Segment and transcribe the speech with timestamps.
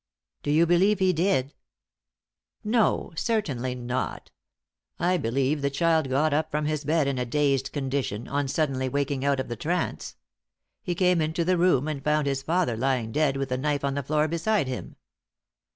[0.41, 1.53] "Do you believe he did?"
[2.63, 4.31] "No, certainly not.
[4.97, 8.89] I believe the child got up from his bed in a dazed condition on suddenly
[8.89, 10.15] waking out of the trance.
[10.81, 13.93] He came into the room and found his father lying dead with the knife on
[13.93, 14.95] the floor beside him.